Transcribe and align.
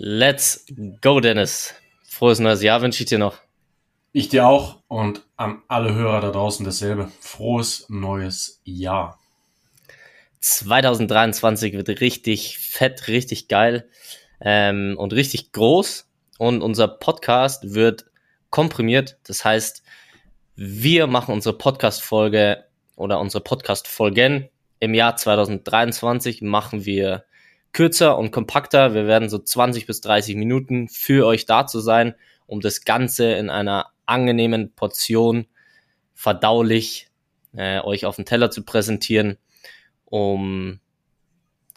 Let's 0.00 0.64
go, 1.00 1.18
Dennis. 1.18 1.74
Frohes 2.04 2.38
neues 2.38 2.62
Jahr 2.62 2.80
wünsche 2.82 3.02
ich 3.02 3.08
dir 3.08 3.18
noch. 3.18 3.38
Ich 4.12 4.28
dir 4.28 4.46
auch 4.46 4.78
und 4.86 5.22
an 5.36 5.60
alle 5.66 5.92
Hörer 5.92 6.20
da 6.20 6.30
draußen 6.30 6.64
dasselbe. 6.64 7.10
Frohes 7.18 7.86
neues 7.88 8.60
Jahr. 8.62 9.18
2023 10.38 11.72
wird 11.72 11.88
richtig 12.00 12.58
fett, 12.58 13.08
richtig 13.08 13.48
geil 13.48 13.88
ähm, 14.40 14.94
und 14.96 15.14
richtig 15.14 15.50
groß. 15.50 16.08
Und 16.38 16.62
unser 16.62 16.86
Podcast 16.86 17.74
wird 17.74 18.06
komprimiert. 18.50 19.18
Das 19.26 19.44
heißt, 19.44 19.82
wir 20.54 21.08
machen 21.08 21.34
unsere 21.34 21.58
Podcast-Folge 21.58 22.66
oder 22.94 23.18
unsere 23.18 23.42
Podcast-Folgen 23.42 24.48
im 24.78 24.94
Jahr 24.94 25.16
2023 25.16 26.40
machen 26.42 26.84
wir 26.84 27.24
kürzer 27.72 28.18
und 28.18 28.30
kompakter. 28.30 28.94
Wir 28.94 29.06
werden 29.06 29.28
so 29.28 29.38
20 29.38 29.86
bis 29.86 30.00
30 30.00 30.36
Minuten 30.36 30.88
für 30.88 31.26
euch 31.26 31.46
da 31.46 31.66
zu 31.66 31.80
sein, 31.80 32.14
um 32.46 32.60
das 32.60 32.84
Ganze 32.84 33.32
in 33.32 33.50
einer 33.50 33.86
angenehmen 34.06 34.72
Portion 34.74 35.46
verdaulich 36.14 37.08
äh, 37.56 37.80
euch 37.80 38.06
auf 38.06 38.16
dem 38.16 38.24
Teller 38.24 38.50
zu 38.50 38.64
präsentieren, 38.64 39.38
um 40.04 40.80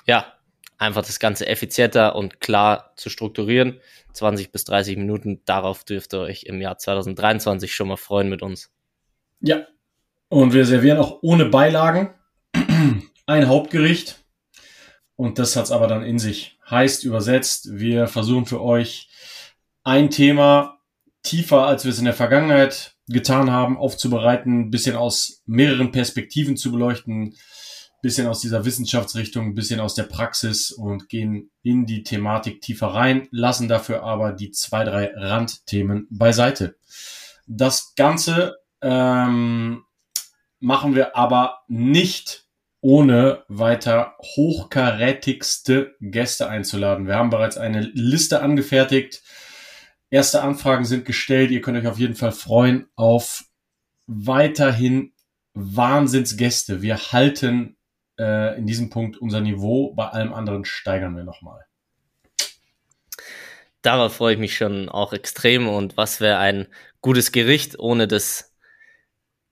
ja 0.05 0.33
einfach 0.77 1.05
das 1.05 1.19
Ganze 1.19 1.45
effizienter 1.45 2.15
und 2.15 2.39
klar 2.39 2.93
zu 2.95 3.09
strukturieren. 3.09 3.79
20 4.13 4.51
bis 4.51 4.65
30 4.65 4.97
Minuten, 4.97 5.41
darauf 5.45 5.83
dürft 5.83 6.13
ihr 6.13 6.21
euch 6.21 6.43
im 6.43 6.59
Jahr 6.61 6.77
2023 6.77 7.73
schon 7.73 7.87
mal 7.87 7.97
freuen 7.97 8.29
mit 8.29 8.41
uns. 8.41 8.71
Ja, 9.41 9.67
und 10.29 10.53
wir 10.53 10.65
servieren 10.65 10.97
auch 10.97 11.19
ohne 11.21 11.45
Beilagen 11.45 12.13
ein 13.25 13.47
Hauptgericht 13.47 14.20
und 15.21 15.37
das 15.37 15.55
hat 15.55 15.65
es 15.65 15.71
aber 15.71 15.85
dann 15.85 16.03
in 16.03 16.17
sich. 16.17 16.57
Heißt 16.67 17.03
übersetzt, 17.03 17.77
wir 17.77 18.07
versuchen 18.07 18.47
für 18.47 18.59
euch 18.59 19.07
ein 19.83 20.09
Thema 20.09 20.79
tiefer, 21.21 21.67
als 21.67 21.83
wir 21.83 21.91
es 21.91 21.99
in 21.99 22.05
der 22.05 22.15
Vergangenheit 22.15 22.95
getan 23.07 23.51
haben, 23.51 23.77
aufzubereiten, 23.77 24.71
bisschen 24.71 24.95
aus 24.95 25.43
mehreren 25.45 25.91
Perspektiven 25.91 26.57
zu 26.57 26.71
beleuchten, 26.71 27.35
bisschen 28.01 28.25
aus 28.25 28.39
dieser 28.39 28.65
Wissenschaftsrichtung, 28.65 29.53
bisschen 29.53 29.79
aus 29.79 29.93
der 29.93 30.05
Praxis 30.05 30.71
und 30.71 31.07
gehen 31.07 31.51
in 31.61 31.85
die 31.85 32.01
Thematik 32.01 32.59
tiefer 32.59 32.87
rein, 32.87 33.27
lassen 33.29 33.67
dafür 33.67 34.01
aber 34.01 34.33
die 34.33 34.49
zwei, 34.49 34.85
drei 34.85 35.11
Randthemen 35.15 36.07
beiseite. 36.09 36.77
Das 37.45 37.93
Ganze 37.93 38.57
ähm, 38.81 39.83
machen 40.59 40.95
wir 40.95 41.15
aber 41.15 41.59
nicht 41.67 42.40
ohne 42.81 43.43
weiter 43.47 44.15
hochkarätigste 44.19 45.95
Gäste 46.01 46.49
einzuladen. 46.49 47.07
Wir 47.07 47.15
haben 47.15 47.29
bereits 47.29 47.57
eine 47.57 47.81
Liste 47.81 48.41
angefertigt. 48.41 49.21
Erste 50.09 50.41
Anfragen 50.41 50.83
sind 50.83 51.05
gestellt. 51.05 51.51
Ihr 51.51 51.61
könnt 51.61 51.77
euch 51.77 51.87
auf 51.87 51.99
jeden 51.99 52.15
Fall 52.15 52.31
freuen 52.31 52.87
auf 52.95 53.45
weiterhin 54.07 55.13
Wahnsinnsgäste. 55.53 56.81
Wir 56.81 56.97
halten 56.97 57.77
äh, 58.19 58.57
in 58.57 58.65
diesem 58.65 58.89
Punkt 58.89 59.17
unser 59.17 59.41
Niveau. 59.41 59.93
Bei 59.93 60.07
allem 60.09 60.33
anderen 60.33 60.65
steigern 60.65 61.15
wir 61.15 61.23
nochmal. 61.23 61.65
Darauf 63.83 64.15
freue 64.15 64.33
ich 64.33 64.39
mich 64.39 64.55
schon 64.55 64.89
auch 64.89 65.13
extrem. 65.13 65.67
Und 65.67 65.97
was 65.97 66.19
wäre 66.19 66.39
ein 66.39 66.67
gutes 67.01 67.31
Gericht 67.31 67.79
ohne 67.79 68.07
das 68.07 68.53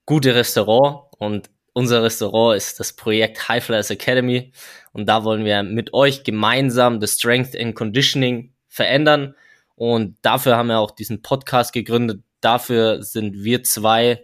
gute 0.04 0.34
Restaurant? 0.34 1.06
Und 1.18 1.50
unser 1.80 2.02
Restaurant 2.02 2.58
ist 2.58 2.78
das 2.78 2.92
Projekt 2.92 3.48
High 3.48 3.64
Flyers 3.64 3.88
Academy 3.88 4.52
und 4.92 5.06
da 5.06 5.24
wollen 5.24 5.46
wir 5.46 5.62
mit 5.62 5.94
euch 5.94 6.24
gemeinsam 6.24 7.00
das 7.00 7.14
Strength 7.14 7.58
and 7.58 7.74
Conditioning 7.74 8.52
verändern 8.68 9.34
und 9.76 10.18
dafür 10.20 10.58
haben 10.58 10.66
wir 10.66 10.78
auch 10.78 10.90
diesen 10.90 11.22
Podcast 11.22 11.72
gegründet. 11.72 12.22
Dafür 12.42 13.02
sind 13.02 13.44
wir 13.44 13.62
zwei 13.62 14.22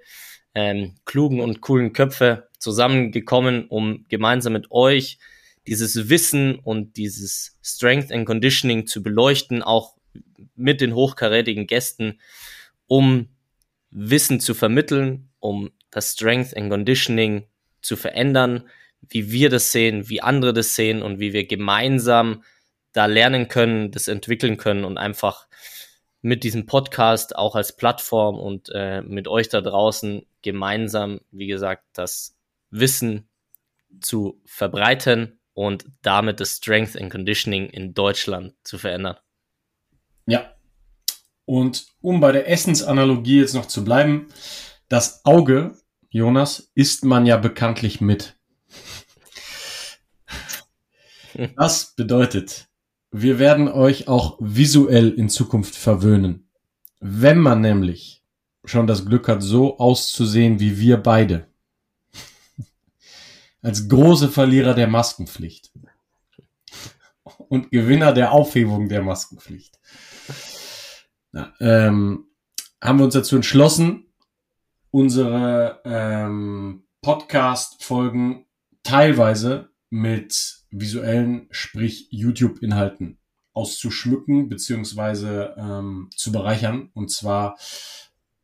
ähm, 0.54 0.96
klugen 1.06 1.40
und 1.40 1.62
coolen 1.62 1.94
Köpfe 1.94 2.46
zusammengekommen, 2.58 3.68
um 3.68 4.04
gemeinsam 4.10 4.52
mit 4.52 4.70
euch 4.70 5.18
dieses 5.66 6.10
Wissen 6.10 6.56
und 6.56 6.98
dieses 6.98 7.56
Strength 7.62 8.12
and 8.12 8.26
Conditioning 8.26 8.86
zu 8.86 9.02
beleuchten, 9.02 9.62
auch 9.62 9.96
mit 10.56 10.82
den 10.82 10.94
hochkarätigen 10.94 11.66
Gästen, 11.66 12.20
um 12.86 13.30
Wissen 13.90 14.40
zu 14.40 14.52
vermitteln, 14.52 15.30
um 15.40 15.70
das 15.90 16.12
Strength 16.12 16.56
and 16.56 16.70
Conditioning 16.70 17.46
zu 17.80 17.96
verändern, 17.96 18.68
wie 19.08 19.30
wir 19.30 19.50
das 19.50 19.72
sehen, 19.72 20.08
wie 20.08 20.20
andere 20.20 20.52
das 20.52 20.74
sehen 20.74 21.02
und 21.02 21.20
wie 21.20 21.32
wir 21.32 21.46
gemeinsam 21.46 22.42
da 22.92 23.06
lernen 23.06 23.48
können, 23.48 23.90
das 23.90 24.08
entwickeln 24.08 24.56
können 24.56 24.84
und 24.84 24.98
einfach 24.98 25.46
mit 26.22 26.44
diesem 26.44 26.66
Podcast 26.66 27.36
auch 27.36 27.54
als 27.54 27.76
Plattform 27.76 28.38
und 28.38 28.70
äh, 28.74 29.02
mit 29.02 29.28
euch 29.28 29.48
da 29.48 29.60
draußen 29.60 30.26
gemeinsam, 30.42 31.20
wie 31.30 31.46
gesagt, 31.46 31.84
das 31.92 32.36
Wissen 32.70 33.28
zu 34.00 34.40
verbreiten 34.44 35.38
und 35.54 35.84
damit 36.02 36.40
das 36.40 36.56
Strength 36.56 37.00
and 37.00 37.10
Conditioning 37.10 37.68
in 37.68 37.94
Deutschland 37.94 38.54
zu 38.64 38.78
verändern. 38.78 39.16
Ja. 40.26 40.52
Und 41.44 41.86
um 42.00 42.20
bei 42.20 42.32
der 42.32 42.50
Essensanalogie 42.50 43.40
jetzt 43.40 43.54
noch 43.54 43.66
zu 43.66 43.84
bleiben, 43.84 44.28
das 44.88 45.24
Auge 45.24 45.76
Jonas, 46.16 46.70
isst 46.74 47.04
man 47.04 47.26
ja 47.26 47.36
bekanntlich 47.36 48.00
mit. 48.00 48.38
Das 51.56 51.94
bedeutet, 51.94 52.68
wir 53.10 53.38
werden 53.38 53.68
euch 53.68 54.08
auch 54.08 54.38
visuell 54.40 55.10
in 55.10 55.28
Zukunft 55.28 55.76
verwöhnen. 55.76 56.48
Wenn 57.00 57.38
man 57.38 57.60
nämlich 57.60 58.24
schon 58.64 58.86
das 58.86 59.04
Glück 59.04 59.28
hat, 59.28 59.42
so 59.42 59.78
auszusehen 59.78 60.58
wie 60.58 60.80
wir 60.80 60.96
beide. 60.96 61.48
Als 63.60 63.86
große 63.86 64.30
Verlierer 64.30 64.72
der 64.72 64.88
Maskenpflicht. 64.88 65.70
Und 67.48 67.70
Gewinner 67.70 68.14
der 68.14 68.32
Aufhebung 68.32 68.88
der 68.88 69.02
Maskenpflicht. 69.02 69.78
Na, 71.32 71.52
ähm, 71.60 72.24
haben 72.80 72.98
wir 72.98 73.04
uns 73.04 73.14
dazu 73.14 73.36
entschlossen, 73.36 74.05
unsere 74.90 75.80
ähm, 75.84 76.84
Podcast-Folgen 77.02 78.46
teilweise 78.82 79.70
mit 79.90 80.64
visuellen, 80.70 81.48
sprich 81.50 82.08
YouTube-Inhalten 82.10 83.18
auszuschmücken 83.52 84.48
beziehungsweise 84.48 85.54
ähm, 85.56 86.10
zu 86.14 86.30
bereichern. 86.30 86.90
Und 86.94 87.10
zwar 87.10 87.56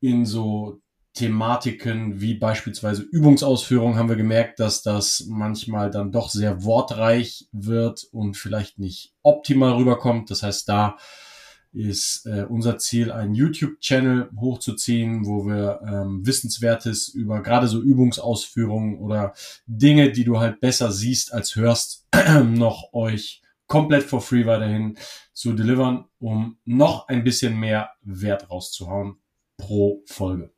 in 0.00 0.25
so 0.25 0.81
Thematiken 1.15 2.23
wie 2.23 2.35
beispielsweise 2.35 3.03
Übungsausführung 3.03 3.97
haben 3.97 4.09
wir 4.09 4.17
gemerkt, 4.17 4.61
dass 4.61 4.83
das 4.83 5.27
manchmal 5.29 5.91
dann 5.91 6.11
doch 6.11 6.31
sehr 6.31 6.65
wortreich 6.65 7.49
wird 7.53 8.05
und 8.12 8.37
vielleicht 8.37 8.79
nicht 8.79 9.12
optimal 9.23 9.75
rüberkommt. 9.75 10.31
Das 10.31 10.43
heißt, 10.43 10.69
da 10.69 10.97
ist 11.73 12.27
äh, 12.27 12.45
unser 12.49 12.79
Ziel, 12.79 13.11
einen 13.11 13.35
YouTube-Channel 13.35 14.31
hochzuziehen, 14.39 15.27
wo 15.27 15.47
wir 15.47 15.81
ähm, 15.87 16.27
Wissenswertes 16.27 17.09
über 17.09 17.43
gerade 17.43 17.67
so 17.67 17.81
Übungsausführungen 17.81 18.99
oder 18.99 19.35
Dinge, 19.67 20.13
die 20.13 20.25
du 20.25 20.39
halt 20.39 20.61
besser 20.61 20.93
siehst 20.93 21.33
als 21.33 21.57
hörst, 21.57 22.07
noch 22.45 22.93
euch 22.93 23.43
komplett 23.67 24.05
for 24.05 24.21
free 24.21 24.45
weiterhin 24.45 24.99
zu 25.33 25.55
delivern, 25.55 26.05
um 26.19 26.59
noch 26.65 27.09
ein 27.09 27.25
bisschen 27.25 27.59
mehr 27.59 27.91
Wert 28.03 28.51
rauszuhauen 28.51 29.17
pro 29.57 30.03
Folge. 30.07 30.53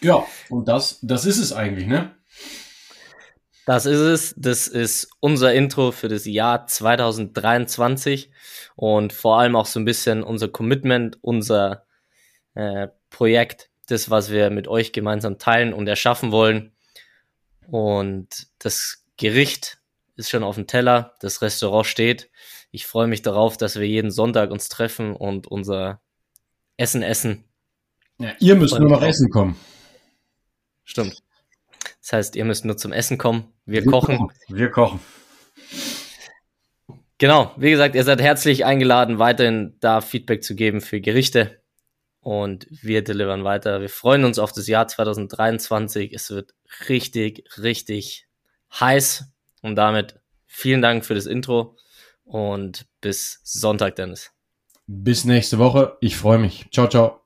Ja, 0.00 0.24
und 0.48 0.66
das, 0.66 0.98
das 1.02 1.26
ist 1.26 1.38
es 1.38 1.52
eigentlich, 1.52 1.86
ne? 1.86 2.14
Das 3.66 3.86
ist 3.86 4.00
es. 4.00 4.34
Das 4.36 4.68
ist 4.68 5.10
unser 5.20 5.54
Intro 5.54 5.92
für 5.92 6.08
das 6.08 6.24
Jahr 6.24 6.66
2023 6.66 8.30
und 8.76 9.12
vor 9.12 9.38
allem 9.38 9.56
auch 9.56 9.66
so 9.66 9.78
ein 9.78 9.84
bisschen 9.84 10.22
unser 10.22 10.48
Commitment, 10.48 11.18
unser 11.22 11.84
äh, 12.54 12.88
Projekt, 13.10 13.70
das, 13.86 14.10
was 14.10 14.30
wir 14.30 14.50
mit 14.50 14.68
euch 14.68 14.92
gemeinsam 14.92 15.38
teilen 15.38 15.72
und 15.72 15.86
erschaffen 15.86 16.32
wollen. 16.32 16.72
Und 17.66 18.48
das 18.58 19.04
Gericht 19.16 19.78
ist 20.16 20.30
schon 20.30 20.42
auf 20.42 20.56
dem 20.56 20.66
Teller, 20.66 21.14
das 21.20 21.42
Restaurant 21.42 21.86
steht. 21.86 22.30
Ich 22.70 22.86
freue 22.86 23.06
mich 23.06 23.22
darauf, 23.22 23.56
dass 23.56 23.78
wir 23.78 23.86
jeden 23.86 24.10
Sonntag 24.10 24.50
uns 24.50 24.68
treffen 24.68 25.14
und 25.14 25.46
unser 25.46 26.00
Essen 26.76 27.02
essen. 27.02 27.44
Ja, 28.18 28.32
ihr 28.38 28.54
müsst 28.54 28.78
nur 28.78 28.88
noch 28.88 29.02
essen 29.02 29.30
kommen. 29.30 29.56
Stimmt. 30.84 31.22
Das 32.10 32.16
heißt, 32.16 32.36
ihr 32.36 32.44
müsst 32.44 32.64
nur 32.64 32.76
zum 32.76 32.92
Essen 32.92 33.18
kommen. 33.18 33.52
Wir, 33.66 33.84
wir 33.84 33.90
kochen. 33.92 34.18
kochen. 34.18 34.32
Wir 34.48 34.68
kochen. 34.68 35.00
Genau, 37.18 37.52
wie 37.56 37.70
gesagt, 37.70 37.94
ihr 37.94 38.02
seid 38.02 38.20
herzlich 38.20 38.64
eingeladen, 38.64 39.20
weiterhin 39.20 39.76
da 39.78 40.00
Feedback 40.00 40.42
zu 40.42 40.56
geben 40.56 40.80
für 40.80 41.00
Gerichte. 41.00 41.60
Und 42.18 42.66
wir 42.68 43.04
delivern 43.04 43.44
weiter. 43.44 43.80
Wir 43.80 43.88
freuen 43.88 44.24
uns 44.24 44.40
auf 44.40 44.52
das 44.52 44.66
Jahr 44.66 44.88
2023. 44.88 46.12
Es 46.12 46.30
wird 46.30 46.52
richtig, 46.88 47.44
richtig 47.62 48.26
heiß. 48.80 49.30
Und 49.62 49.76
damit 49.76 50.18
vielen 50.48 50.82
Dank 50.82 51.04
für 51.04 51.14
das 51.14 51.26
Intro 51.26 51.76
und 52.24 52.86
bis 53.00 53.40
Sonntag, 53.44 53.94
Dennis. 53.94 54.32
Bis 54.88 55.24
nächste 55.24 55.58
Woche. 55.58 55.96
Ich 56.00 56.16
freue 56.16 56.38
mich. 56.38 56.66
Ciao, 56.72 56.88
ciao. 56.88 57.19